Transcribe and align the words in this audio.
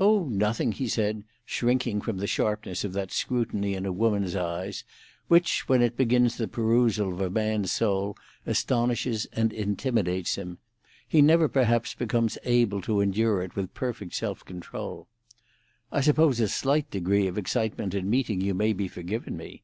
"Oh, 0.00 0.24
nothing," 0.24 0.72
he 0.72 0.88
said, 0.88 1.22
shrinking 1.44 2.00
from 2.00 2.16
the 2.18 2.26
sharpness 2.26 2.82
of 2.82 2.92
that 2.94 3.12
scrutiny 3.12 3.74
in 3.74 3.86
a 3.86 3.92
woman's 3.92 4.34
eyes, 4.34 4.82
which, 5.28 5.68
when 5.68 5.80
it 5.80 5.96
begins 5.96 6.36
the 6.36 6.48
perusal 6.48 7.12
of 7.12 7.20
a 7.20 7.30
man's 7.30 7.70
soul, 7.70 8.16
astonishes 8.46 9.26
and 9.32 9.52
intimidates 9.52 10.34
him; 10.34 10.58
he 11.06 11.22
never 11.22 11.48
perhaps 11.48 11.94
becomes 11.94 12.36
able 12.42 12.80
to 12.82 13.00
endure 13.00 13.42
it 13.42 13.54
with 13.54 13.72
perfect 13.74 14.14
self 14.16 14.44
control. 14.44 15.06
"I 15.92 16.00
suppose 16.00 16.40
a 16.40 16.48
slight 16.48 16.90
degree 16.90 17.28
of 17.28 17.38
excitement 17.38 17.94
in 17.94 18.10
meeting 18.10 18.40
you 18.40 18.54
may 18.54 18.72
be 18.72 18.88
forgiven 18.88 19.36
me." 19.36 19.62